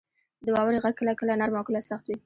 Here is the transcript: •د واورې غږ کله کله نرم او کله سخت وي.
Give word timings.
•د 0.45 0.47
واورې 0.55 0.81
غږ 0.83 0.95
کله 0.99 1.13
کله 1.19 1.33
نرم 1.39 1.55
او 1.59 1.67
کله 1.67 1.79
سخت 1.89 2.05
وي. 2.07 2.17